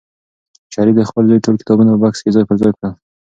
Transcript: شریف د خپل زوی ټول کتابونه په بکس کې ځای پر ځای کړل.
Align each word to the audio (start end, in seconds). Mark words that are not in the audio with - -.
شریف 0.73 0.95
د 0.97 1.01
خپل 1.09 1.23
زوی 1.29 1.43
ټول 1.45 1.55
کتابونه 1.61 1.89
په 1.93 1.99
بکس 2.03 2.19
کې 2.23 2.33
ځای 2.35 2.43
پر 2.49 2.55
ځای 2.61 2.71
کړل. 2.77 2.91